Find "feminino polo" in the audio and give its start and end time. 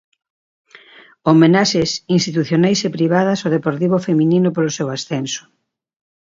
4.07-4.75